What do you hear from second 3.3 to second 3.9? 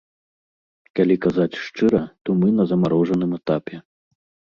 этапе.